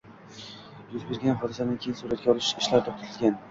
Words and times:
Yuz 0.93 1.05
bergan 1.09 1.37
hodisadan 1.45 1.77
keyin 1.85 2.01
suratga 2.01 2.35
olish 2.35 2.51
ishlari 2.65 2.85
to‘xtatilgan 2.91 3.41